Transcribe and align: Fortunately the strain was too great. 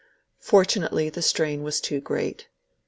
Fortunately 0.39 1.11
the 1.11 1.21
strain 1.21 1.61
was 1.61 1.79
too 1.79 1.99
great. 2.01 2.47